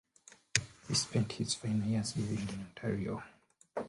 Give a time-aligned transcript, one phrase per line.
[0.87, 3.21] He spent his final years living in Ontario.